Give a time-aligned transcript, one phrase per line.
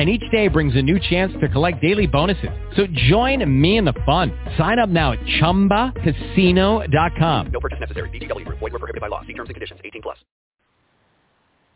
[0.00, 2.48] and each day brings a new chance to collect daily bonuses.
[2.74, 4.32] So join me in the fun.
[4.56, 7.46] Sign up now at ChumbaCasino.com.
[7.52, 8.08] No purchase necessary.
[8.08, 8.48] VGW.
[8.48, 9.20] Void were prohibited by law.
[9.26, 9.78] See terms and conditions.
[9.84, 10.16] 18 plus.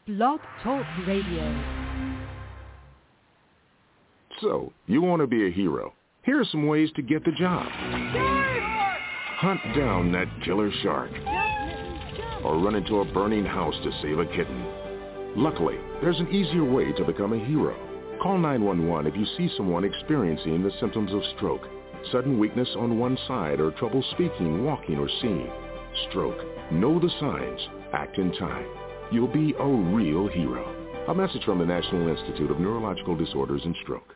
[0.06, 1.54] Blog Talk Radio.
[4.40, 5.92] So, you want to be a hero.
[6.22, 7.66] Here are some ways to get the job.
[9.36, 11.10] Hunt down that killer shark.
[12.42, 14.64] Or run into a burning house to save a kitten.
[15.36, 17.76] Luckily, there's an easier way to become a hero.
[18.22, 21.62] Call 911 if you see someone experiencing the symptoms of stroke,
[22.12, 25.50] sudden weakness on one side, or trouble speaking, walking, or seeing.
[26.08, 26.38] Stroke.
[26.72, 27.60] Know the signs.
[27.92, 28.66] Act in time.
[29.12, 30.64] You'll be a real hero.
[31.08, 34.14] A message from the National Institute of Neurological Disorders and Stroke.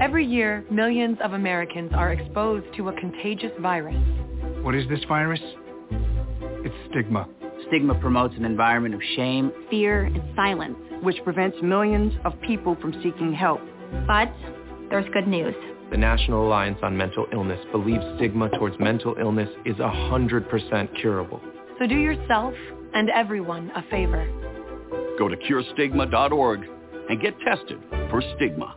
[0.00, 3.96] Every year, millions of Americans are exposed to a contagious virus.
[4.62, 5.40] What is this virus?
[6.64, 7.28] It's stigma.
[7.72, 12.92] Stigma promotes an environment of shame, fear, and silence, which prevents millions of people from
[13.02, 13.62] seeking help.
[14.06, 14.30] But
[14.90, 15.54] there's good news.
[15.90, 21.40] The National Alliance on Mental Illness believes stigma towards mental illness is 100% curable.
[21.78, 22.52] So do yourself
[22.92, 24.26] and everyone a favor.
[25.18, 26.66] Go to curestigma.org
[27.08, 27.78] and get tested
[28.10, 28.76] for stigma.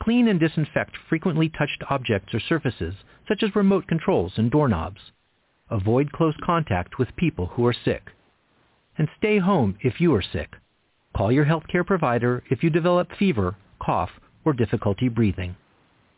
[0.00, 2.94] Clean and disinfect frequently touched objects or surfaces
[3.26, 5.00] such as remote controls and doorknobs.
[5.70, 8.10] Avoid close contact with people who are sick.
[8.96, 10.54] And stay home if you are sick.
[11.16, 14.10] Call your healthcare provider if you develop fever, cough,
[14.44, 15.56] or difficulty breathing.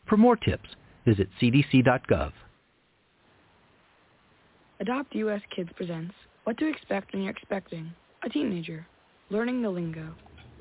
[0.09, 0.69] For more tips,
[1.07, 2.33] visit cdc.gov.
[4.81, 7.93] Adopt US Kids presents What to Expect When You're Expecting
[8.25, 8.87] a Teenager,
[9.31, 10.15] Learning the Lingo.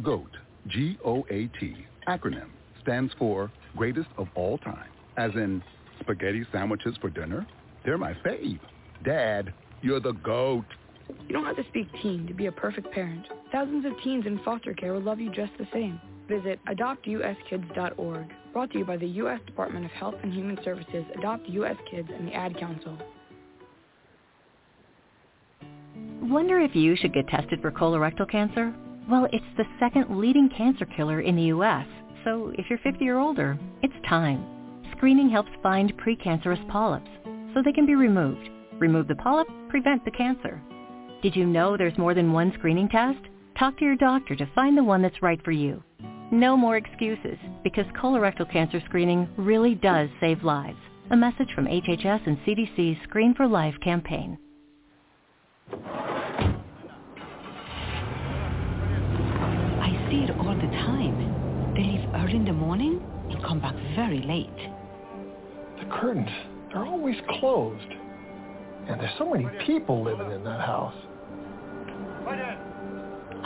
[0.04, 0.32] GOAT,
[0.68, 2.50] G-O-A-T, acronym,
[2.82, 5.64] stands for Greatest of All Time, as in
[6.00, 7.46] spaghetti sandwiches for dinner?
[7.86, 8.60] They're my fave.
[9.04, 10.66] Dad, you're the GOAT.
[11.28, 13.26] You don't have to speak teen to be a perfect parent.
[13.52, 16.00] Thousands of teens in foster care will love you just the same.
[16.28, 18.34] Visit adoptuskids.org.
[18.54, 19.40] Brought to you by the U.S.
[19.46, 21.76] Department of Health and Human Services, Adopt U.S.
[21.90, 22.98] Kids, and the Ad Council.
[26.22, 28.74] Wonder if you should get tested for colorectal cancer?
[29.10, 31.88] Well, it's the second leading cancer killer in the U.S.,
[32.24, 34.46] so if you're 50 or older, it's time.
[34.96, 37.10] Screening helps find precancerous polyps
[37.54, 38.50] so they can be removed.
[38.80, 40.62] Remove the polyp, prevent the cancer.
[41.22, 43.20] Did you know there's more than one screening test?
[43.58, 45.84] Talk to your doctor to find the one that's right for you.
[46.32, 50.78] No more excuses because colorectal cancer screening really does save lives.
[51.12, 54.38] A message from HHS and CDC's Screen for Life campaign.
[59.82, 61.39] I see it all the time.
[61.80, 63.02] They leave early in the morning
[63.32, 64.50] and come back very late.
[65.80, 66.28] The curtains,
[66.74, 67.90] they're always closed.
[68.90, 70.94] And there's so many people living in that house.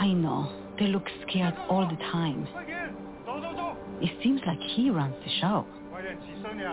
[0.00, 0.50] I know.
[0.80, 2.48] They look scared all the time.
[4.02, 5.64] It seems like he runs the show.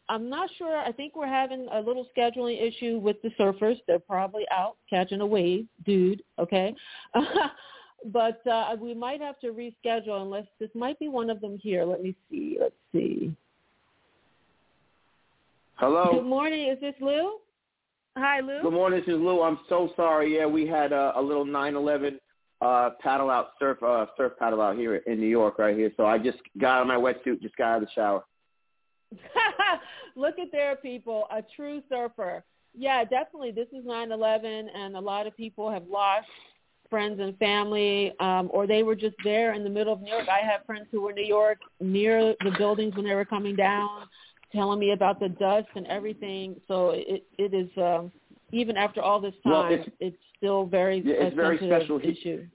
[0.08, 0.78] I'm not sure.
[0.78, 3.78] I think we're having a little scheduling issue with the surfers.
[3.88, 6.24] They're probably out catching a wave, dude.
[6.40, 6.74] Okay.
[8.14, 11.84] but uh, we might have to reschedule unless this might be one of them here.
[11.84, 12.58] Let me see.
[12.60, 13.36] Let's see.
[15.76, 16.12] Hello.
[16.14, 16.70] Good morning.
[16.70, 17.34] Is this Lou?
[18.16, 18.62] Hi, Lou.
[18.62, 19.02] Good morning.
[19.06, 19.42] This is Lou.
[19.42, 20.38] I'm so sorry.
[20.38, 22.18] Yeah, we had a, a little 9/11
[22.62, 25.92] uh, paddle out surf uh, surf paddle out here in New York, right here.
[25.98, 28.24] So I just got out of my wetsuit, just got out of the shower.
[30.16, 31.26] Look at there, people.
[31.32, 32.44] A true surfer.
[32.74, 33.52] Yeah, definitely.
[33.52, 36.28] This is 9/11, and a lot of people have lost
[36.90, 40.28] friends and family, um, or they were just there in the middle of New York.
[40.30, 43.56] I have friends who were in New York near the buildings when they were coming
[43.56, 44.08] down,
[44.52, 46.56] telling me about the dust and everything.
[46.68, 48.12] So it it is um,
[48.56, 52.48] even after all this time, well, it's, it's still very yeah, it's very special issue.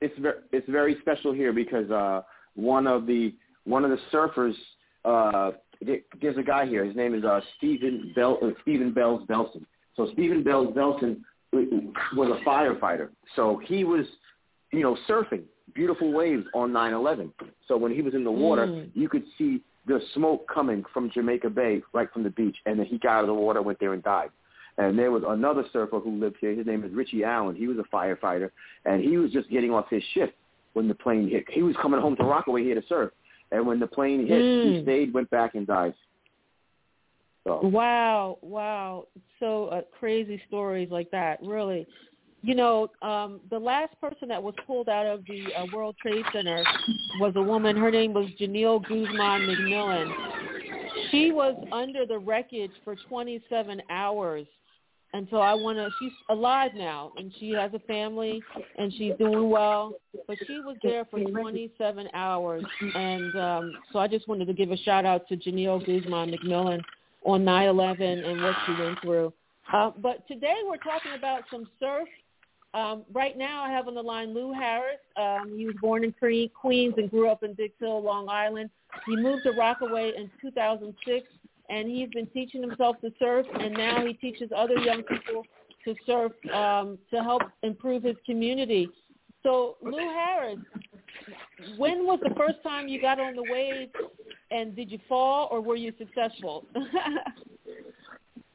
[0.00, 2.22] It's very it's very special here because uh,
[2.54, 3.34] one of the
[3.64, 4.54] one of the surfers.
[5.04, 5.52] Uh,
[6.20, 6.84] there's a guy here.
[6.84, 8.38] His name is uh, Stephen Bell.
[8.42, 9.64] Uh, Stephen Bells Belson.
[9.96, 11.20] So Stephen Bells Belson
[11.52, 13.08] was a firefighter.
[13.34, 14.06] So he was,
[14.70, 15.42] you know, surfing
[15.74, 17.32] beautiful waves on 9/11.
[17.66, 18.90] So when he was in the water, Mm.
[18.94, 22.56] you could see the smoke coming from Jamaica Bay, right from the beach.
[22.66, 24.30] And then he got out of the water, went there, and died.
[24.78, 26.54] And there was another surfer who lived here.
[26.54, 27.54] His name is Richie Allen.
[27.54, 28.50] He was a firefighter,
[28.84, 30.32] and he was just getting off his shift
[30.72, 31.44] when the plane hit.
[31.50, 33.12] He was coming home to Rockaway here to surf,
[33.50, 34.82] and when the plane hit, he Mm.
[34.82, 35.94] stayed, went back, and died.
[37.44, 39.08] So Wow, wow.
[39.40, 41.86] So uh, crazy stories like that, really.
[42.42, 46.24] You know, um, the last person that was pulled out of the uh, World Trade
[46.32, 46.64] Center
[47.20, 47.76] was a woman.
[47.76, 50.12] Her name was Genelle Guzman McMillan.
[51.10, 54.46] She was under the wreckage for 27 hours.
[55.14, 58.42] And so I want to, she's alive now and she has a family
[58.78, 59.92] and she's doing well,
[60.26, 62.64] but she was there for 27 hours.
[62.94, 66.80] And um, so I just wanted to give a shout out to Genelle Guzman McMillan
[67.24, 69.32] on 9/11 and what she went through.
[69.72, 72.08] Uh, but today we're talking about some surf.
[72.74, 74.98] Um, right now I have on the line Lou Harris.
[75.16, 76.14] Um, he was born in
[76.54, 78.70] Queens and grew up in Dix Hill, Long Island.
[79.06, 81.26] He moved to Rockaway in 2006,
[81.68, 85.44] and he's been teaching himself to surf, and now he teaches other young people
[85.84, 88.88] to surf um, to help improve his community.
[89.42, 90.58] So, Lou Harris,
[91.76, 93.88] when was the first time you got on the wave,
[94.50, 96.64] and did you fall or were you successful?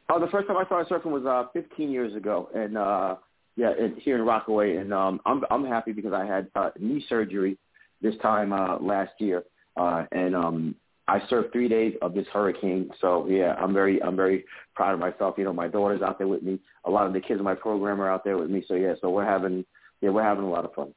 [0.09, 3.15] Oh, the first time I started surfing was uh 15 years ago, and uh
[3.55, 7.03] yeah, in, here in Rockaway, and um I'm I'm happy because I had uh, knee
[7.09, 7.57] surgery
[8.01, 9.43] this time uh last year,
[9.75, 10.75] uh and um
[11.07, 14.43] I surfed three days of this hurricane, so yeah, I'm very I'm very
[14.75, 15.35] proud of myself.
[15.37, 16.59] You know, my daughter's out there with me.
[16.85, 18.93] A lot of the kids in my program are out there with me, so yeah,
[19.01, 19.63] so we're having
[20.01, 20.93] yeah we're having a lot of fun.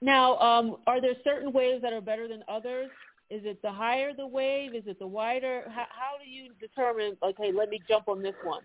[0.00, 2.90] now, um, are there certain waves that are better than others?
[3.30, 4.74] Is it the higher the wave?
[4.74, 5.64] Is it the wider?
[5.68, 7.16] How, how do you determine?
[7.22, 8.60] Okay, let me jump on this one.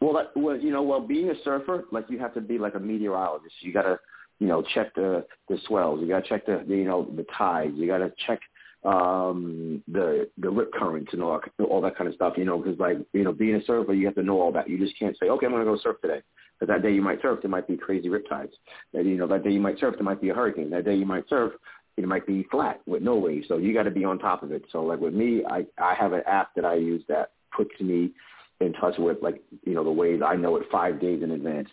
[0.00, 2.74] Well, that, well, you know, well, being a surfer, like you have to be like
[2.74, 3.54] a meteorologist.
[3.60, 3.98] You gotta,
[4.38, 6.00] you know, check the the swells.
[6.00, 7.74] You gotta check the, the you know the tides.
[7.76, 8.40] You gotta check
[8.84, 12.34] um the the rip currents and all all that kind of stuff.
[12.36, 14.68] You know, because like you know, being a surfer, you have to know all that.
[14.68, 16.20] You just can't say, okay, I'm gonna go surf today.
[16.58, 18.52] Because that day you might surf, there might be crazy rip tides.
[18.92, 20.70] That you know, that day you might surf, there might be a hurricane.
[20.70, 21.52] That day you might surf,
[21.96, 23.46] it might be flat with no waves.
[23.48, 24.64] So you got to be on top of it.
[24.72, 28.12] So like with me, I I have an app that I use that puts me
[28.60, 30.22] in touch with like you know the waves.
[30.24, 31.68] I know it five days in advance.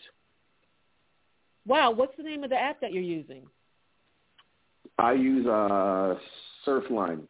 [1.65, 3.43] Wow, what's the name of the app that you're using?
[4.97, 6.15] I use uh
[6.65, 7.27] Surfline.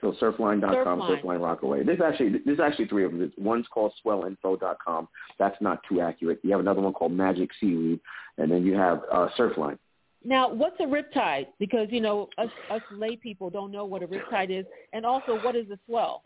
[0.00, 1.22] So surfline.com, Surfline.
[1.22, 1.84] Surfline Rockaway.
[1.84, 3.32] There's actually there's actually three of them.
[3.38, 5.08] One's called swellinfo.com.
[5.38, 6.40] That's not too accurate.
[6.42, 8.00] You have another one called Magic Seaweed,
[8.36, 9.78] and then you have uh, Surfline.
[10.24, 11.46] Now, what's a riptide?
[11.60, 15.40] Because you know us us lay people don't know what a riptide is, and also
[15.42, 16.22] what is a swell?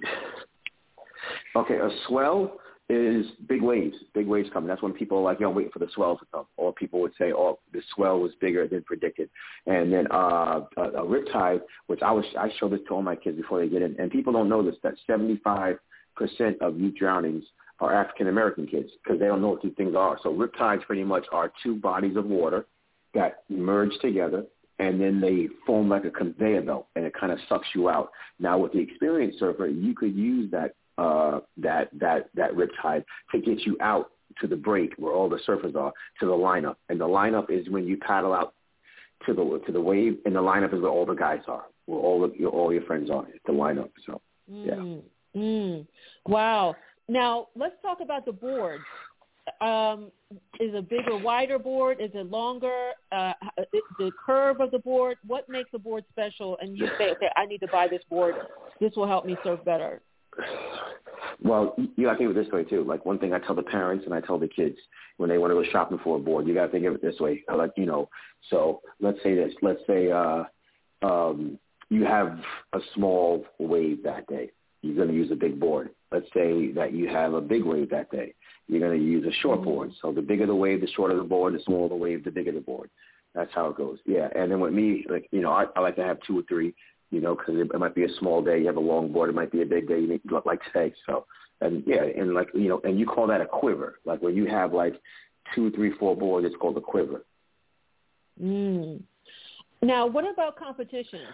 [1.54, 3.96] Okay, a swell is big waves.
[4.14, 4.68] Big waves coming.
[4.68, 6.46] That's when people are like, yo, I'm waiting for the swell to come.
[6.56, 9.28] Or people would say, oh, the swell was bigger than predicted.
[9.66, 13.16] And then uh, a, a riptide, which I was I show this to all my
[13.16, 15.78] kids before they get in, and people don't know this that 75
[16.14, 17.44] percent of youth drownings
[17.80, 20.18] are African American kids because they don't know what these things are.
[20.22, 22.66] So riptides pretty much are two bodies of water
[23.14, 24.44] that merge together
[24.78, 28.10] and then they form like a conveyor belt and it kind of sucks you out.
[28.38, 33.40] Now with the experienced surfer, you could use that uh, that that that riptide to
[33.40, 34.10] get you out
[34.40, 37.68] to the break where all the surfers are to the lineup, and the lineup is
[37.68, 38.54] when you paddle out
[39.26, 42.00] to the to the wave, and the lineup is where all the guys are, where
[42.00, 43.24] all of your all your friends are.
[43.28, 43.90] It's the lineup.
[44.06, 44.74] So yeah.
[44.74, 45.02] Mm,
[45.36, 45.86] mm.
[46.26, 46.76] Wow.
[47.08, 48.82] Now let's talk about the boards.
[49.60, 50.10] um,
[50.58, 51.98] is a bigger, wider board?
[52.00, 52.90] Is it longer?
[53.12, 53.32] Uh,
[53.98, 55.18] the curve of the board.
[55.26, 56.56] What makes a board special?
[56.60, 58.34] And you say, okay, I need to buy this board.
[58.80, 60.00] This will help me surf better.
[61.42, 62.84] Well, you got to think of it this way too.
[62.84, 64.76] Like one thing I tell the parents and I tell the kids
[65.16, 67.02] when they want to go shopping for a board, you got to think of it
[67.02, 67.42] this way.
[67.54, 68.08] Like you know,
[68.50, 69.52] so let's say this.
[69.62, 70.44] Let's say uh,
[71.02, 71.58] um,
[71.90, 72.38] you have
[72.72, 74.50] a small wave that day.
[74.82, 75.90] You're going to use a big board.
[76.12, 78.34] Let's say that you have a big wave that day.
[78.68, 79.70] You're going to use a short Mm-hmm.
[79.70, 79.92] board.
[80.00, 81.54] So the bigger the wave, the shorter the board.
[81.54, 82.90] The smaller the wave, the bigger the board.
[83.34, 83.98] That's how it goes.
[84.06, 84.28] Yeah.
[84.34, 86.74] And then with me, like you know, I, I like to have two or three.
[87.10, 88.60] You know, because it, it might be a small day.
[88.60, 89.30] You have a long board.
[89.30, 90.00] It might be a big day.
[90.00, 90.92] You need like today.
[91.06, 91.26] So
[91.60, 94.00] and yeah, and like you know, and you call that a quiver.
[94.04, 94.94] Like when you have like
[95.54, 97.24] two, three, four boards, it's called a quiver.
[98.42, 99.02] Mm.
[99.82, 101.28] Now, what about competitions?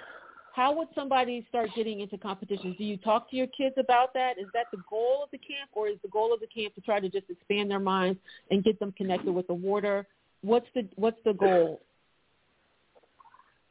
[0.54, 2.76] How would somebody start getting into competitions?
[2.76, 4.38] Do you talk to your kids about that?
[4.38, 6.82] Is that the goal of the camp, or is the goal of the camp to
[6.82, 10.06] try to just expand their minds and get them connected with the water?
[10.42, 11.80] What's the What's the goal?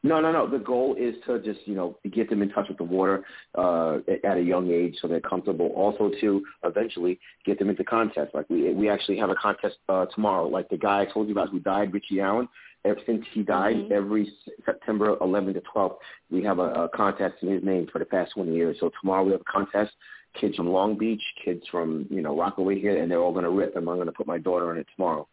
[0.03, 0.49] No, no, no.
[0.49, 3.23] The goal is to just, you know, get them in touch with the water
[3.55, 5.67] uh, at a young age so they're comfortable.
[5.75, 8.33] Also to eventually get them into contests.
[8.33, 10.47] Like we we actually have a contest uh, tomorrow.
[10.47, 12.49] Like the guy I told you about who died, Richie Allen.
[12.83, 13.91] Ever since he died, Mhm.
[13.91, 14.33] every
[14.65, 15.97] September 11th to 12th,
[16.31, 18.75] we have a, a contest in his name for the past 20 years.
[18.79, 19.93] So tomorrow we have a contest.
[20.33, 23.51] Kids from Long Beach, kids from you know Rockaway here, and they're all going to
[23.51, 23.75] rip.
[23.75, 25.27] And I'm going to put my daughter in it tomorrow.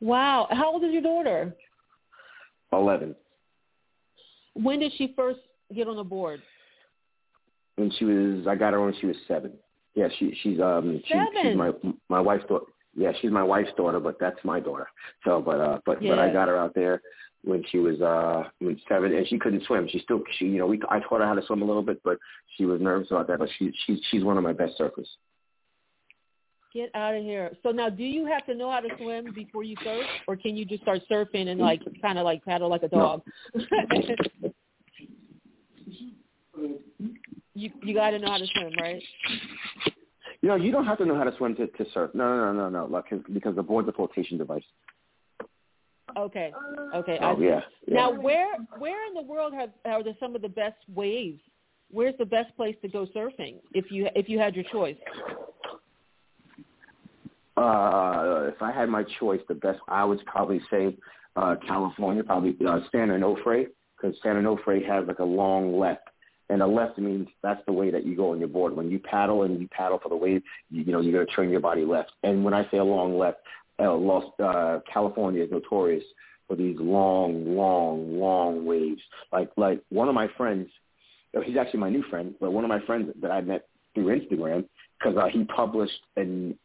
[0.00, 1.54] Wow, how old is your daughter?
[2.72, 3.14] 11.
[4.54, 5.40] When did she first
[5.74, 6.40] get on the board?
[7.80, 9.52] when she was I got her when she was seven.
[9.94, 11.72] Yeah, she she's um she, she's my
[12.08, 12.66] my wife's daughter.
[12.94, 14.88] Yeah, she's my wife's daughter, but that's my daughter.
[15.24, 17.02] So, but uh, but but I got her out there
[17.42, 19.88] when she was uh when seven, and she couldn't swim.
[19.90, 22.00] She still she you know we I taught her how to swim a little bit,
[22.04, 22.18] but
[22.56, 23.38] she was nervous about that.
[23.38, 25.08] But she she's she's one of my best surfers.
[26.72, 27.50] Get out of here.
[27.64, 30.56] So now, do you have to know how to swim before you surf, or can
[30.56, 33.22] you just start surfing and like kind of like paddle like a dog?
[37.54, 39.02] you you got to know how to swim, right?
[40.42, 42.12] You know, you don't have to know how to swim to, to surf.
[42.14, 42.86] No, no, no, no, no.
[42.86, 44.62] Like, 'cause- because the board's a flotation device.
[46.16, 46.52] Okay.
[46.94, 47.18] Okay.
[47.18, 47.60] I Oh yeah.
[47.86, 47.94] yeah.
[47.94, 51.40] Now, where where in the world have are there some of the best waves?
[51.90, 54.96] Where's the best place to go surfing if you if you had your choice?
[57.60, 60.96] Uh, if I had my choice, the best I would probably say
[61.36, 63.66] uh, California, probably uh, San Onofre,
[64.00, 66.08] because San Onofre has like a long left,
[66.48, 68.74] and a left means that's the way that you go on your board.
[68.74, 71.50] When you paddle and you paddle for the wave, you, you know you're gonna turn
[71.50, 72.12] your body left.
[72.22, 73.40] And when I say a long left,
[73.78, 76.04] uh, Los, uh, California is notorious
[76.48, 79.02] for these long, long, long waves.
[79.34, 80.70] Like like one of my friends,
[81.36, 84.18] uh, he's actually my new friend, but one of my friends that I met through
[84.18, 84.66] Instagram
[84.98, 86.58] because uh, he published an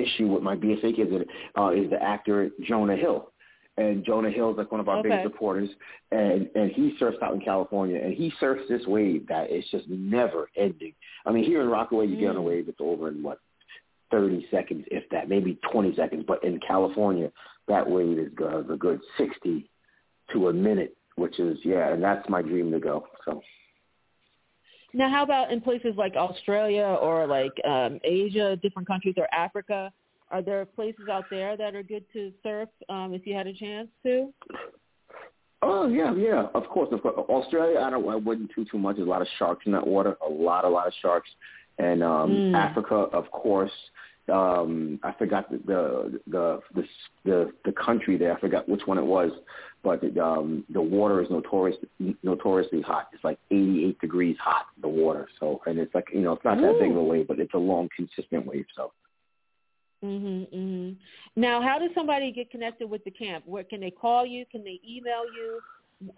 [0.00, 1.10] issue with my BSA kids
[1.58, 3.32] uh, is the actor Jonah Hill.
[3.78, 5.10] And Jonah Hill is like one of our Okay.
[5.10, 5.68] biggest supporters,
[6.10, 9.86] and and he surfs out in California, and he surfs this wave that is just
[9.88, 10.94] never ending.
[11.26, 12.44] I mean, here in Rockaway, you get on a Mm.
[12.44, 13.38] wave that's over in what
[14.10, 16.24] thirty seconds, if that, maybe twenty seconds.
[16.26, 17.30] But in California,
[17.68, 19.68] that wave is a good sixty
[20.32, 23.06] to a minute, which is yeah, and that's my dream to go.
[23.26, 23.42] So.
[24.96, 29.92] Now, how about in places like Australia or like um, Asia, different countries, or Africa?
[30.30, 33.52] Are there places out there that are good to surf um, if you had a
[33.52, 34.32] chance to?
[35.60, 36.46] Oh yeah, yeah.
[36.54, 37.28] Of course, of course.
[37.28, 38.96] Australia, I don't, I wouldn't too too much.
[38.96, 40.16] There's a lot of sharks in that water.
[40.26, 41.28] A lot, a lot of sharks.
[41.78, 42.54] And um Mm.
[42.54, 43.76] Africa, of course.
[44.32, 46.84] Um, I forgot the the the the
[47.24, 48.36] the, the country there.
[48.36, 49.30] I forgot which one it was,
[49.84, 51.76] but the, um, the water is notorious
[52.24, 53.08] notoriously hot.
[53.12, 54.66] It's like 88 degrees hot.
[54.82, 55.28] The water.
[55.38, 57.54] So, and it's like you know, it's not that big of a wave, but it's
[57.54, 58.66] a long, consistent wave.
[58.74, 58.92] So.
[60.04, 60.52] Mhm.
[60.52, 60.96] Mhm.
[61.36, 63.44] Now, how does somebody get connected with the camp?
[63.46, 64.44] Where can they call you?
[64.50, 65.60] Can they email you?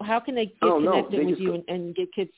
[0.01, 2.31] How can they get Oh, no, connected they with just you and, and get kids?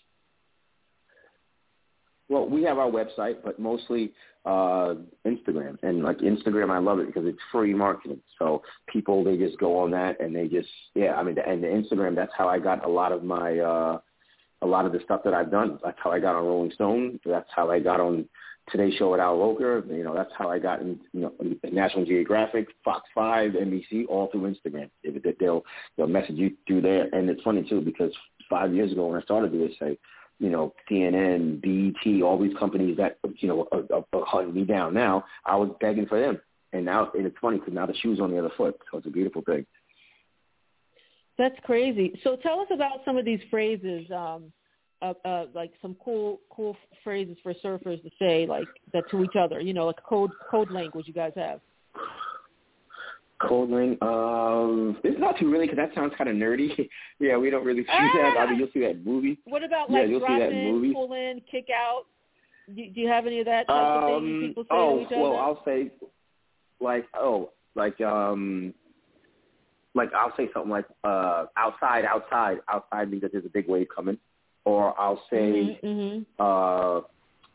[2.30, 4.13] Well, we have our website, but mostly
[4.45, 4.95] uh,
[5.25, 5.77] Instagram.
[5.83, 8.21] And like Instagram, I love it because it's free marketing.
[8.39, 11.67] So people, they just go on that and they just, yeah, I mean, and the
[11.67, 14.00] Instagram, that's how I got a lot of my, uh,
[14.63, 15.79] a lot of the stuff that I've done.
[15.83, 17.19] That's how I got on Rolling Stone.
[17.25, 18.27] That's how I got on
[18.69, 19.83] Today Show with Al Roker.
[19.89, 21.33] You know, that's how I got in, you know,
[21.71, 24.89] National Geographic, Fox 5, NBC, all through Instagram.
[25.03, 25.63] If they'll,
[25.98, 27.07] they'll message you through there.
[27.12, 28.12] And it's funny too because
[28.50, 29.98] five years ago when I started this, say,
[30.41, 34.65] you know, CNN, BET, all these companies that, you know, are, are, are hunting me
[34.65, 36.41] down now, I was begging for them.
[36.74, 38.75] And now, and it's funny because now the shoe's on the other foot.
[38.91, 39.67] So it's a beautiful thing.
[41.38, 42.19] That's crazy.
[42.24, 44.51] So tell us about some of these phrases, um,
[45.03, 49.36] uh, uh, like some cool, cool phrases for surfers to say, like that to each
[49.39, 49.60] other.
[49.60, 51.60] You know, like code, code language you guys have.
[53.48, 53.98] Cold ring.
[54.01, 56.89] Um, it's not too really because that sounds kind of nerdy.
[57.19, 58.36] yeah, we don't really see that.
[58.39, 59.39] I mean, you'll see that movie.
[59.45, 60.93] What about yeah, like you'll drop see that in movies.
[60.93, 62.03] pull in, kick out?
[62.67, 65.01] Do, do you have any of that type of thing Um, people say oh, to
[65.01, 65.21] each other?
[65.21, 65.91] well, I'll say,
[66.79, 68.74] like, oh, like, um,
[69.93, 74.17] like I'll say something like, uh, outside, outside, outside that there's a big wave coming,
[74.65, 76.24] or I'll say, mm-hmm.
[76.39, 77.01] uh,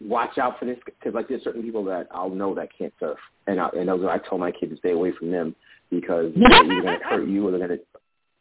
[0.01, 3.19] watch out for this because like there's certain people that I'll know that can't surf,
[3.47, 5.55] and I, and those I tell my kids to stay away from them
[5.91, 7.85] because they're either going to hurt you or they're going to,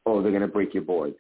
[0.06, 1.14] or they're going to break your board.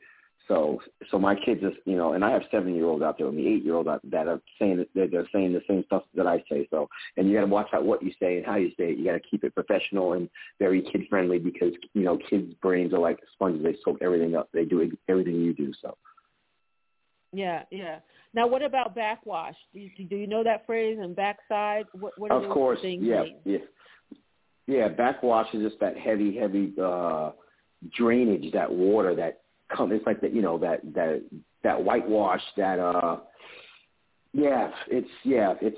[0.48, 3.48] So, so my kids is, you know, and I have seven-year-olds out there and the
[3.48, 6.68] eight-year-olds out that are saying that they're, they're saying the same stuff that I say.
[6.70, 6.88] So,
[7.18, 9.00] and you got to watch out what you say and how you say it.
[9.00, 13.00] You got to keep it professional and very kid-friendly because you know kids' brains are
[13.00, 14.50] like sponges; they soak everything up.
[14.54, 15.74] They do everything you do.
[15.82, 15.98] So,
[17.36, 18.00] Yeah, yeah.
[18.34, 19.56] Now, what about backwash?
[19.74, 20.98] Do you, do you know that phrase?
[21.02, 21.86] And backside?
[21.94, 23.38] What, what are of course, things yeah, mean?
[23.46, 23.58] yeah,
[24.68, 24.88] yeah.
[24.88, 27.32] Backwash is just that heavy, heavy uh
[27.98, 29.42] drainage, that water that
[29.76, 29.92] comes.
[29.94, 31.24] It's like that, you know, that that
[31.64, 32.42] that whitewash.
[32.56, 33.18] That uh,
[34.34, 35.78] yeah, it's yeah, it's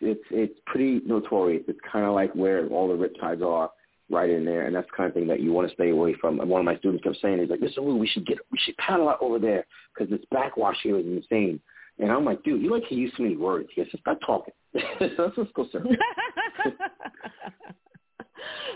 [0.00, 1.64] it's it's pretty notorious.
[1.68, 3.70] It's kind of like where all the riptides are,
[4.10, 6.14] right in there, and that's the kind of thing that you want to stay away
[6.20, 6.40] from.
[6.40, 7.78] And one of my students kept saying, "He's like, Mr.
[7.78, 11.06] Lou, we should get we should paddle out over there because this backwash here is
[11.06, 11.60] insane."
[11.98, 13.68] And I'm like, dude, you like to use so many words.
[13.74, 14.54] He says, stop talking.
[15.00, 15.84] let's just go surf.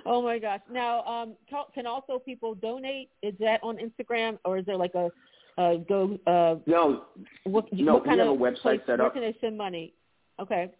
[0.06, 0.60] oh my gosh!
[0.70, 3.10] Now, um, ca- can also people donate?
[3.22, 5.10] Is that on Instagram or is there like a
[5.58, 6.18] uh, go?
[6.26, 7.04] Uh, no,
[7.44, 9.12] what, no, what we kind have of a website place, set Where up.
[9.12, 9.94] can they send money?
[10.40, 10.72] Okay.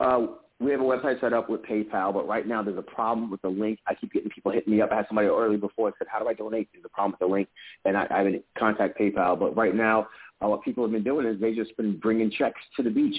[0.00, 0.26] Uh,
[0.60, 3.40] we have a website set up with PayPal, but right now there's a problem with
[3.40, 3.78] the link.
[3.86, 4.92] I keep getting people hitting me up.
[4.92, 7.20] I had somebody early before that said, "How do I donate?" There's a problem with
[7.20, 7.48] the link,
[7.86, 9.38] and I, I haven't contact PayPal.
[9.38, 10.08] But right now,
[10.44, 13.18] uh, what people have been doing is they've just been bringing checks to the beach.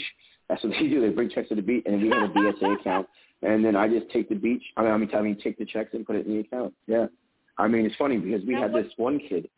[0.50, 1.02] That's what they do.
[1.02, 3.08] They bring checks to the beach, and we have a BSA account,
[3.42, 4.64] and then I just take the beach.
[4.78, 6.76] I mean, I mean, I mean, take the checks and put it in the account.
[6.86, 7.08] Yeah,
[7.58, 9.50] I mean, it's funny because we Now had what- this one kid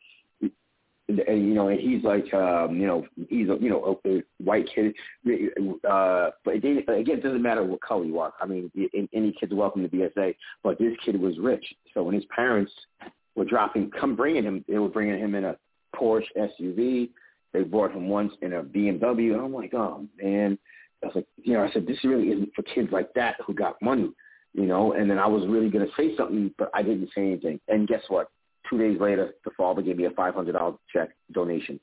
[1.19, 4.67] and, you know, and he's like, um, you know, he's a you know a, white
[4.73, 4.93] kid,
[5.25, 8.33] uh, but it, again, it doesn't matter what color you are.
[8.41, 8.71] I mean,
[9.13, 12.71] any kid's welcome to BSA, but this kid was rich, so when his parents
[13.35, 15.57] were dropping, come bringing him, they were bringing him in a
[15.95, 17.09] Porsche SUV.
[17.53, 20.57] They brought him once in a BMW, and I'm like, oh man,
[21.03, 23.53] I was like, you know, I said this really isn't for kids like that who
[23.53, 24.11] got money,
[24.53, 24.93] you know.
[24.93, 27.59] And then I was really gonna say something, but I didn't say anything.
[27.67, 28.29] And guess what?
[28.69, 31.79] Two days later, the father gave me a five hundred dollar check donation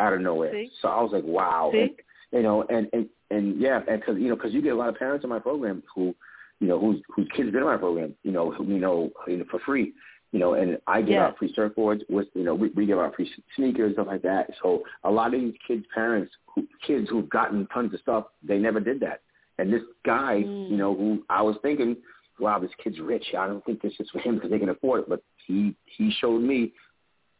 [0.00, 0.52] out of nowhere.
[0.52, 0.70] See?
[0.80, 1.90] So I was like, wow, and,
[2.32, 4.88] you know, and and and yeah, and because you know, because you get a lot
[4.88, 6.14] of parents in my program who,
[6.60, 9.38] you know, whose whose kids been in my program, you know, who you know, you
[9.38, 9.92] know for free,
[10.32, 11.26] you know, and I give Yeah.
[11.26, 14.50] out free surfboards with, you know, we, we give out free sneakers stuff like that.
[14.62, 18.58] So a lot of these kids' parents, who, kids who've gotten tons of stuff, they
[18.58, 19.20] never did that.
[19.58, 20.70] And this guy, you mm.
[20.70, 21.96] know, who I was thinking,
[22.40, 23.34] wow, this kid's rich.
[23.38, 25.08] I don't think this is for him because they can afford it.
[25.08, 26.72] But he he showed me.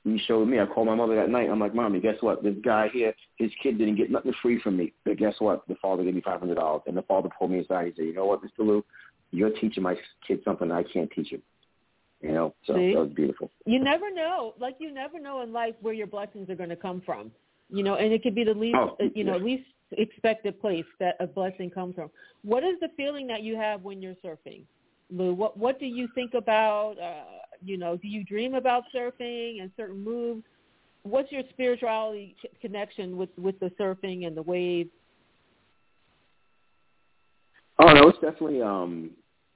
[0.04, 0.58] He showed me.
[0.58, 1.48] I called my mother that night.
[1.48, 2.42] I'm like, Mommy, guess what?
[2.42, 4.92] This guy here, his kid didn't get nothing free from me.
[5.04, 5.66] But guess what?
[5.68, 7.86] The father gave me five hundred dollars, and the father pulled me aside.
[7.86, 8.66] He said, You know what, Mr.
[8.66, 8.84] Lou,
[9.30, 9.96] you're teaching my
[10.26, 11.42] kid something I can't teach him.
[12.20, 12.94] You know, so See?
[12.94, 13.50] that was beautiful.
[13.66, 14.54] You never know.
[14.58, 17.32] Like you never know in life where your blessings are going to come from.
[17.68, 19.42] You know, and it could be the least, Oh, you know, yeah.
[19.44, 22.10] least expected place that a blessing comes from.
[22.42, 24.62] What is the feeling that you have when you're surfing,
[25.10, 25.34] Lou?
[25.34, 26.94] What What do you think about?
[27.00, 27.24] Uh,
[27.64, 30.42] you know, do you dream about surfing and certain moves?
[31.04, 34.90] What's your spirituality connection with with the surfing and the waves?
[37.78, 39.10] Oh no, it's definitely um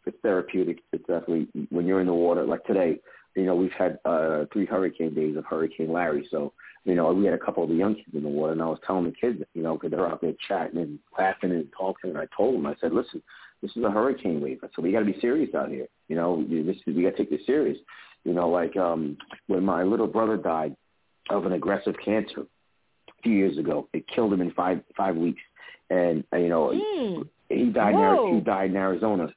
[0.07, 0.79] it's therapeutic.
[0.93, 2.45] It's definitely when you're in the water.
[2.45, 2.99] Like today,
[3.35, 6.27] you know, we've had uh three hurricane days of Hurricane Larry.
[6.31, 6.53] So,
[6.85, 8.67] you know, we had a couple of the young kids in the water, and I
[8.67, 12.11] was telling the kids, you know, because they're out there chatting and laughing and talking,
[12.11, 13.23] and I told them, I said, listen,
[13.63, 15.87] this is a hurricane wave, so we got to be serious out here.
[16.09, 17.79] You know, this we got to take this serious.
[18.25, 19.17] You know, like um
[19.47, 20.77] when my little brother died
[21.31, 25.43] of an aggressive cancer a few years ago, it killed him in five five weeks,
[25.91, 26.69] and you know.
[26.69, 27.29] Mm.
[27.49, 27.95] He died.
[27.95, 29.29] In, he died in Arizona.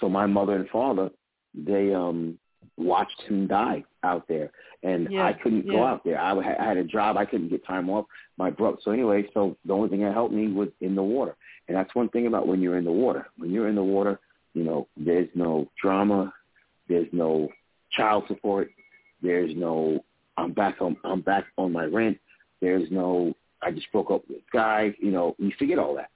[0.00, 1.10] So my mother and father,
[1.54, 2.38] they um
[2.76, 4.50] watched him die out there,
[4.82, 6.18] and Yeah, I couldn't go out there.
[6.20, 7.16] I, had- I had a job.
[7.16, 8.06] I couldn't get time off.
[8.36, 8.76] My brother.
[8.82, 11.94] So anyway, so the only thing that helped me was in the water, and that's
[11.94, 13.26] one thing about when you're in the water.
[13.38, 14.20] When you're in the water,
[14.54, 16.32] you know, there's no drama,
[16.88, 17.48] there's no
[17.90, 18.70] child support,
[19.22, 20.04] there's no
[20.36, 22.18] I'm back on I'm back on my rent.
[22.60, 24.94] There's no I just broke up with this guy.
[25.00, 26.10] You know, you forget all that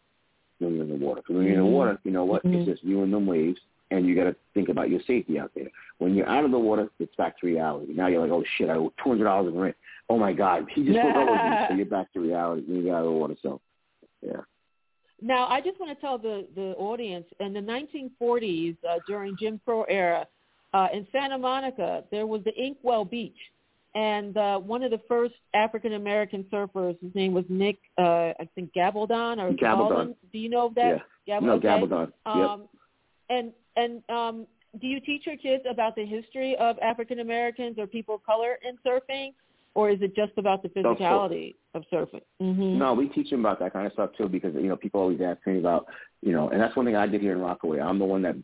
[0.61, 1.23] when you're in the water.
[1.27, 1.73] when you're in the Mhm.
[1.73, 2.45] water, you know what?
[2.45, 2.55] Mhm.
[2.61, 3.59] It's just you and them waves,
[3.93, 5.69] and you got to think about your safety out there.
[5.99, 7.93] When you're out of the water, it's back to reality.
[7.93, 9.77] Now you're like, oh shit, I owe two hundred dollars in rent.
[10.09, 11.67] Oh my god, he just broke up with me.
[11.69, 13.37] So you're back to reality you get out of the water.
[13.43, 13.61] So,
[14.21, 14.41] yeah.
[15.21, 19.61] Now, I just want to tell the, the audience in the 1940s, uh, during Jim
[19.65, 20.27] Crow era,
[20.75, 23.37] uh, in Santa Monica, there was the Inkwell Beach,
[23.95, 28.49] and uh, one of the first African American surfers, his name was Nick, uh, I
[28.55, 30.17] think Gabaldon or Gabaldon.
[30.33, 31.03] Do you know of that?
[31.27, 31.39] Yeah.
[31.39, 31.43] Gabaldon.
[31.43, 31.69] No, okay.
[31.69, 32.13] Gabaldon.
[32.27, 32.69] Um.
[33.31, 34.47] And and um,
[34.81, 38.59] do you teach your kids about the history of African Americans or people of color
[38.67, 39.33] in surfing,
[39.75, 42.23] or is it just about the physicality of surfing?
[42.41, 42.79] Mm-hmm.
[42.79, 45.21] No, we teach them about that kind of stuff too because you know people always
[45.21, 45.87] ask me about
[46.23, 47.81] you know, and that's one thing I did here in Rockaway.
[47.81, 48.37] I'm the one that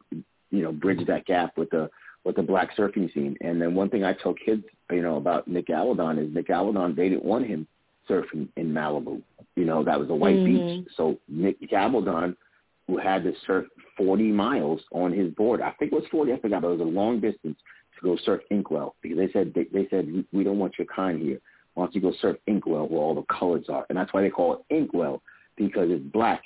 [0.51, 1.91] you know bridged that gap with the
[2.25, 3.37] with the black surfing scene.
[3.41, 6.95] And then one thing I tell kids, you know, about Nick Aladon is Nick Aladon
[6.95, 7.67] they didn't want him
[8.09, 9.23] surfing in Malibu.
[9.57, 10.45] You know, that was a white Mhm.
[10.45, 10.89] beach.
[10.97, 12.37] So Nick Gabaldon,
[12.87, 13.67] who had to surf
[13.99, 16.81] 40 miles on his board, I think it was 40, I forgot, but it was
[16.81, 17.59] a long distance
[17.97, 21.21] to go surf Inkwell because they said they, they said "We- don't want your kind
[21.21, 21.41] here.
[21.75, 23.85] Why don't you go surf Inkwell where all the colors are?
[23.89, 25.21] And that's why they call it Inkwell
[25.57, 26.45] because it's black,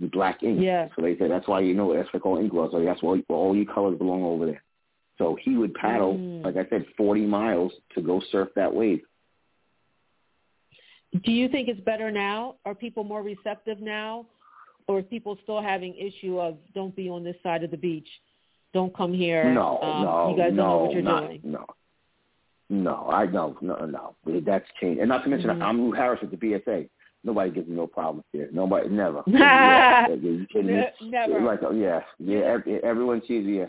[0.00, 0.58] the black ink.
[0.60, 0.88] Yeah.
[0.96, 2.70] So they said that's why you know that's why they call Inkwell.
[2.72, 4.62] So that's why all your colors belong over there.
[5.18, 6.44] So he would paddle, Mm.
[6.44, 9.00] like I said, 40 miles to go surf that wave.
[11.24, 12.56] Do you think it's better now?
[12.66, 14.26] Are people more receptive now,
[14.88, 18.08] or people still having issue of don't be on this side of the beach,
[18.72, 19.52] don't come here?
[19.52, 21.40] No, um, no, you guys no, don't know what you're not, doing.
[21.44, 21.66] no.
[22.68, 24.16] No, I no, no, no.
[24.44, 25.00] That's changed.
[25.00, 25.62] And not to mention, Mhm.
[25.62, 26.88] I'm Lou Harris at the BSA.
[27.22, 28.48] Nobody gives me no problems here.
[28.52, 29.22] Nobody, never.
[29.28, 30.84] yeah, you kidding me?
[31.02, 31.40] Never.
[31.42, 32.56] Like, oh, yeah, yeah.
[32.82, 33.68] Everyone sees you.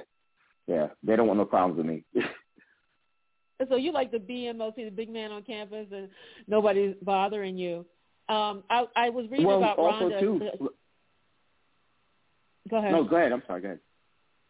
[0.65, 2.03] Yeah, they don't want no problems with me.
[3.69, 6.09] So you like the BMOC, the big man on campus, and
[6.47, 7.85] nobody's bothering you.
[8.29, 10.19] Um, I, I was reading well, about also Rhonda.
[10.19, 10.69] too.
[12.69, 12.91] Go ahead.
[12.91, 13.31] No, go ahead.
[13.31, 13.61] I'm sorry.
[13.61, 13.79] Go ahead.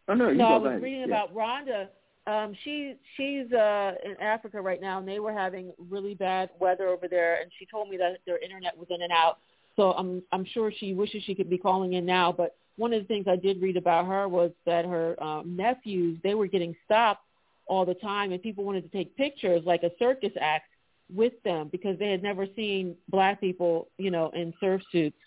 [0.08, 0.54] Oh no, you no, go.
[0.54, 1.06] I was reading Yeah.
[1.06, 1.90] about Rhonda.
[2.28, 6.88] Um, she she's uh, in Africa right now, and they were having really bad weather
[6.88, 7.40] over there.
[7.42, 9.40] And she told me that their internet was in and out.
[9.76, 12.32] So I'm I'm sure she wishes she could be calling in now.
[12.32, 16.20] But one of the things I did read about her was that her um, nephews
[16.24, 17.24] they were getting stopped
[17.68, 20.70] all the time, and people wanted to take pictures like a circus act
[21.14, 25.18] with them because they had never seen black people, you know, in surf suits.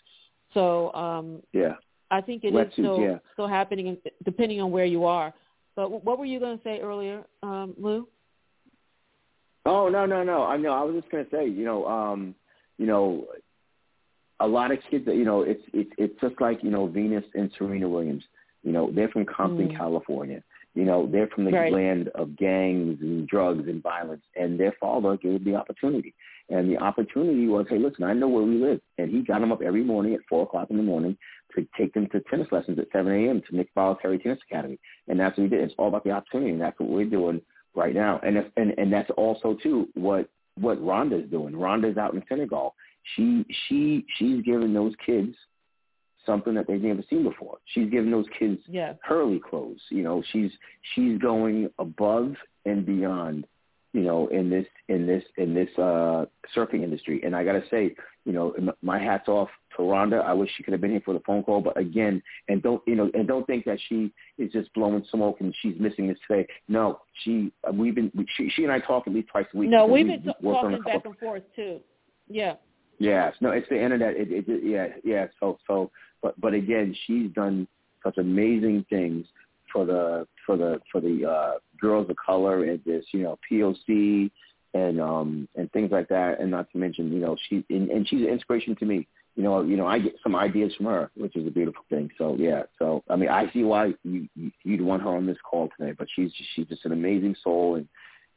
[0.53, 1.75] So um, Yeah.
[2.11, 3.17] I think it is still yeah.
[3.33, 5.33] still happening depending on where you are.
[5.75, 8.07] But what were you going to say earlier, um, Lou?
[9.65, 10.43] Oh no no no!
[10.43, 10.71] I know.
[10.73, 12.35] I was just gonna say, you know, um,
[12.77, 13.27] you know,
[14.39, 17.23] a lot of kids that you know, it's it's it's just like you know Venus
[17.35, 18.23] and Serena Williams.
[18.63, 19.77] You know, they're from Compton, Mm.
[19.77, 20.43] California.
[20.73, 21.71] You know, they're from the Right.
[21.71, 26.13] land of gangs and drugs and violence, and their father gave the opportunity.
[26.51, 29.51] And the opportunity was, hey, listen, I know where we live, and he got them
[29.51, 31.17] up every morning at four o'clock in the morning
[31.55, 33.41] to take them to tennis lessons at seven a.m.
[33.49, 35.61] to Nick Bollettieri Tennis Academy, and that's what we did.
[35.63, 37.41] It's all about the opportunity, and that's what we're doing
[37.73, 38.19] right now.
[38.23, 41.53] And if, and and that's also too what what Rhonda's doing.
[41.53, 42.75] Rhonda's out in Senegal.
[43.15, 45.33] She she she's giving those kids
[46.25, 47.57] something that they've never seen before.
[47.65, 48.93] She's giving those kids Yeah.
[49.03, 49.81] Hurley clothes.
[49.89, 50.51] You know, she's
[50.93, 52.35] she's going above
[52.65, 53.47] and beyond.
[53.93, 56.25] You know, in this in this in this uh
[56.55, 57.21] surfing industry.
[57.23, 57.93] And I got to say,
[58.25, 60.23] you know, m- my hats off to Rhonda.
[60.23, 62.81] I wish she could have been here for the phone call, but again, and don't
[62.87, 66.17] you know, and don't think that she is just blowing smoke and she's missing this
[66.25, 66.47] today.
[66.69, 69.69] No, she uh, we've been she, she and I talk at least twice a week.
[69.69, 71.79] No, we've we been t- work on a talking back and forth too.
[72.29, 72.55] Yeah.
[73.01, 74.15] Yes, no, it's the internet.
[74.15, 75.25] It, it, it, yeah, yeah.
[75.39, 75.89] So, so,
[76.21, 77.67] but, but again, she's done
[78.03, 79.25] such amazing things
[79.71, 84.31] for the for the for the uh, girls of color and this, you know, POC
[84.73, 86.39] and um and things like that.
[86.39, 89.07] And not to mention, you know, she and, and she's an inspiration to me.
[89.35, 92.09] You know, you know, I get some ideas from her, which is a beautiful thing.
[92.17, 95.37] So yeah, so I mean, I see why you you- you'd want her on this
[95.49, 95.93] call today.
[95.97, 97.87] But she's she's just an amazing soul and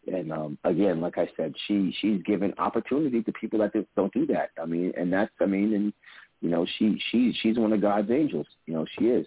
[0.06, 4.12] and um, again, like I said, she she's given opportunity to people that just don't
[4.12, 4.50] do that.
[4.60, 5.92] I mean, and that's I mean, and
[6.40, 8.46] you know, she she she's one of God's angels.
[8.66, 9.26] You know, she is.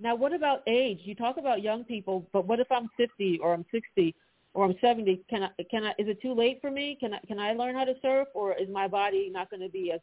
[0.00, 1.00] Now, what about age?
[1.02, 4.14] You talk about young people, but what if I'm 50 or I'm 60
[4.54, 5.22] or I'm 70?
[5.28, 5.90] Can I can I?
[5.98, 6.96] Is it too late for me?
[7.00, 9.68] Can I can I learn how to surf, or is my body not going to
[9.68, 10.00] be as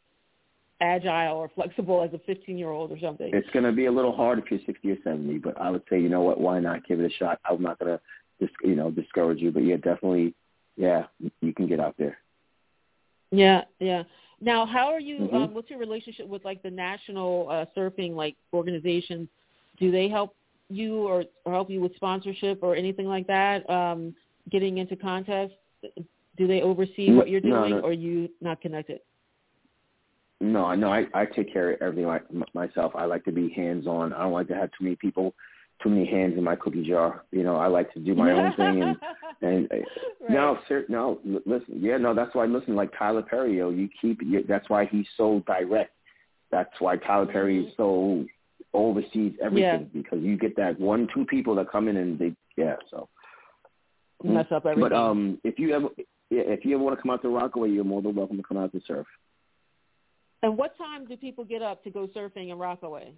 [0.80, 3.30] agile or flexible as a 15 year old or something?
[3.34, 5.82] It's going to be a little hard if you're 60 or 70, but I would
[5.88, 6.38] say, you know what?
[6.38, 7.40] Why not give it a shot?
[7.48, 8.00] I'm not going to,
[8.38, 10.34] dis- you know, discourage you, but yeah, definitely,
[10.76, 11.06] yeah,
[11.40, 12.18] you- can get out there.
[13.30, 14.02] Yeah, yeah.
[14.40, 15.20] Now, how are you?
[15.20, 15.34] Mhm.
[15.34, 19.28] Um, what's your relationship with like the national uh, surfing like organizations?
[19.78, 20.34] Do they help
[20.68, 23.68] you or, or help you with sponsorship or anything like that?
[23.70, 24.14] Um,
[24.50, 25.52] getting into contests?
[26.36, 27.80] Do they oversee what you're doing, no.
[27.80, 29.00] or are you not connected?
[30.40, 32.92] No, no, I, I take care of everything like, myself.
[32.94, 34.12] I like to be hands-on.
[34.12, 35.34] I don't like to have too many people,
[35.82, 37.24] too many hands in my cookie jar.
[37.30, 38.82] You know, I like to do my own thing.
[38.82, 38.96] And,
[39.42, 39.76] and uh,
[40.28, 43.88] no, sir, no, l- listen, yeah, no, that's why, listen, like Tyler Perry, yo, you
[44.00, 45.92] keep, that's why he's so direct.
[46.50, 48.26] That's why Tyler Perry is so
[48.76, 52.76] oversees everything because you get that one, two people that come in and they Yeah,
[52.90, 53.08] so
[54.22, 54.88] mess up everything.
[54.88, 55.88] But um, if you ever
[56.30, 58.42] yeah, if you ever want to come out to Rockaway, you're more than welcome to
[58.42, 59.06] come out to surf.
[60.42, 63.12] And what time do people get up to go surfing in Rockaway?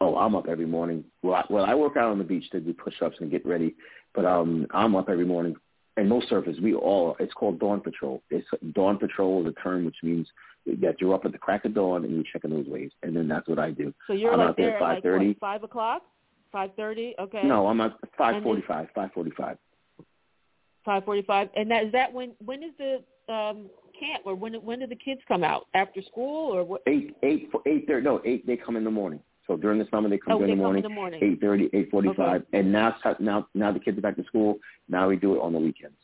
[0.00, 1.04] Oh, I'm up every morning.
[1.22, 3.74] Well, I, well, I work out on the beach to do push-ups and get ready,
[4.14, 5.56] but um, I'm up every morning.
[5.96, 8.22] And most surfers, we all, it's called dawn patrol.
[8.30, 10.26] It's dawn patrol is a term which means
[10.66, 13.28] that you're up at the crack of dawn and you're checking those waves, and then
[13.28, 13.92] that's what I do.
[14.06, 15.28] So you're I'm like out there at at 5:30.
[15.28, 16.02] like five o'clock,
[16.52, 17.14] five thirty.
[17.18, 17.42] Okay.
[17.44, 18.88] No, I'm at 5:45.
[18.96, 19.56] 5:45.
[20.84, 21.50] Five forty-five.
[21.56, 23.68] And that is that when when is the um
[23.98, 26.82] camp or when when do the kids come out after school or what?
[26.86, 28.02] Eight, eight, eight thirty.
[28.04, 28.46] No, eight.
[28.46, 29.20] They come in the morning.
[29.46, 30.84] So during the summer, they come Oh, during they the come morning.
[30.84, 31.20] in the morning.
[31.22, 32.42] Eight thirty, eight forty-five.
[32.42, 32.58] Okay.
[32.58, 34.58] And now, now, now the kids are back to school.
[34.88, 35.96] Now we do it on the weekends.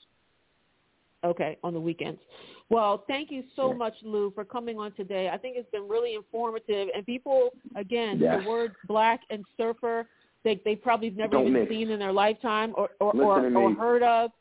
[1.25, 2.21] Okay, on the weekends.
[2.69, 5.31] Well, thank you so much, Lou, for coming on today.
[5.33, 8.43] I think it's been really informative, and people, again, Yes.
[8.43, 10.09] the word black and surfer,
[10.43, 11.71] they they probably never Don't even mix.
[11.71, 14.33] seen in their lifetime or or, or, or heard of.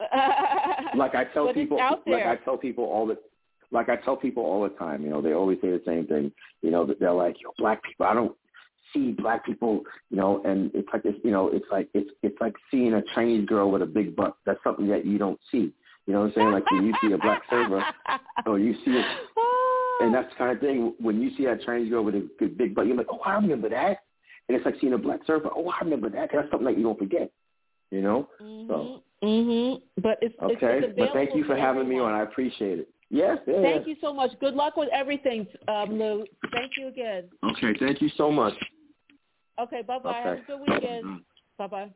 [0.96, 2.26] like I tell But people, like.
[2.26, 3.16] I tell people all the,
[3.70, 5.02] like I tell people all the time.
[5.04, 6.32] You know, they always say the same thing.
[6.62, 8.34] You know, that they're like, "Yo, black people, I don't
[8.92, 11.14] see black people." You know, and it's like this.
[11.22, 14.36] You know, it's like it's it's like seeing a Chinese girl with a big butt.
[14.44, 15.72] That's something that you don't see.
[16.06, 16.52] You know what I'm saying?
[16.52, 17.84] Like when you see a black server,
[18.46, 19.06] or you see it,
[20.00, 20.94] and that's the kind of thing.
[21.00, 23.34] When you see that Chinese girl with a good big butt, you're like, "Oh, I
[23.34, 24.00] remember that."
[24.48, 25.48] And it's like seeing a black server.
[25.54, 26.30] Oh, I remember that.
[26.32, 27.30] That's something that you don't forget.
[27.90, 28.28] You know.
[28.38, 29.02] So.
[29.22, 29.80] Mhm.
[30.02, 32.12] But it's Okay, it's but thank you for having me on.
[32.12, 32.88] I appreciate it.
[33.10, 33.62] Yes, yeah.
[33.62, 34.32] Thank you so much.
[34.40, 36.26] Good luck with everything, um, Lou.
[36.52, 37.30] Thank you again.
[37.42, 38.54] Okay, thank you so much.
[39.58, 40.12] Okay, bye bye.
[40.12, 41.22] Have a good weekend.
[41.56, 41.90] Bye bye.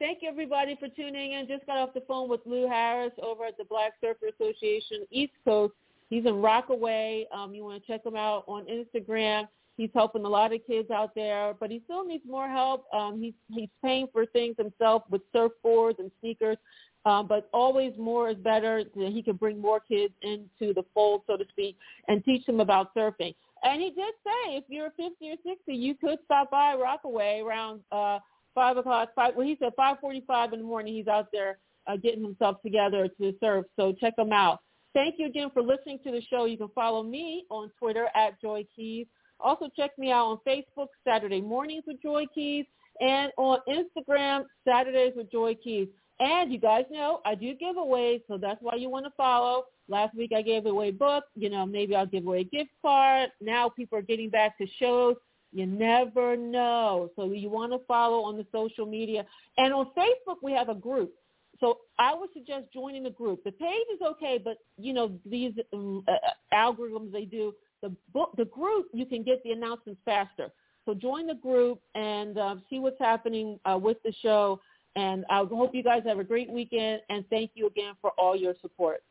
[0.00, 1.46] Thank you everybody for tuning in.
[1.46, 5.34] Just got off the phone with Lou Harris over at the Black Surfer Association East
[5.44, 5.74] Coast.
[6.08, 7.26] He's in Rockaway.
[7.34, 9.46] Um, you want to check him out on Instagram.
[9.76, 12.86] He's helping a lot of kids out there, but he still needs more help.
[12.94, 16.56] Um, he's he's paying for things himself with surfboards and sneakers.
[17.04, 18.82] Um, but always more is better.
[18.94, 21.76] He can bring more kids into the fold, so to speak,
[22.08, 23.34] and teach them about surfing.
[23.62, 27.80] And he did say if you're 50 or 60, you could stop by Rockaway around
[27.92, 28.18] uh,
[28.60, 29.08] five o'clock.
[29.16, 29.34] Five.
[29.36, 30.94] Well, he said 5:45 in the morning.
[30.94, 33.64] He's out there uh, getting himself together to serve.
[33.74, 34.58] So check him out.
[34.92, 36.44] Thank you again for listening to the show.
[36.44, 39.06] You can follow me on Twitter at Joy Keys.
[39.38, 42.66] Also check me out on Facebook Saturday mornings with Joy Keys
[43.00, 45.88] and on Instagram Saturdays with Joy Keys.
[46.18, 49.64] And you guys know I do giveaways, so that's why you want to follow.
[49.88, 51.24] Last week I gave away book.
[51.34, 53.30] You know, maybe I'll give away a gift card.
[53.40, 55.16] Now people are getting back to shows.
[55.52, 57.10] You never know.
[57.16, 59.26] So you want to follow on the social media.
[59.58, 61.12] And on Facebook we have a group.
[61.58, 63.44] So I would suggest joining the group.
[63.44, 66.12] The page is okay, but you know these uh,
[66.54, 67.52] algorithms they do.
[67.82, 70.50] The book, the group, you can get the announcements faster.
[70.84, 74.60] So join the group and uh, see what's happening uh, with the show.
[74.96, 77.02] And I hope you guys have a great weekend.
[77.10, 79.02] And thank you again for all your support.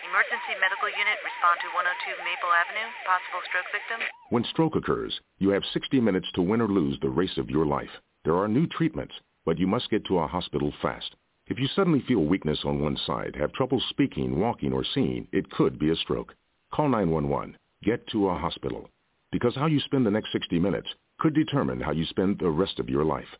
[0.00, 4.00] Emergency medical unit, respond to 102 Maple Avenue, possible stroke victim.
[4.30, 7.66] When stroke occurs, you have 60 minutes to win or lose the race of your
[7.66, 7.92] life.
[8.24, 11.16] There are new treatments, but you must get to a hospital fast.
[11.48, 15.50] If you suddenly feel weakness on one side, have trouble speaking, walking, or seeing, it
[15.50, 16.34] could be a stroke.
[16.72, 17.56] Call 911.
[17.82, 18.88] Get to a hospital.
[19.30, 22.78] Because how you spend the next 60 minutes could determine how you spend the rest
[22.78, 23.36] of your life.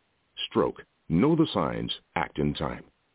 [0.49, 0.83] Stroke.
[1.09, 1.93] Know the signs.
[2.15, 2.83] Act in time.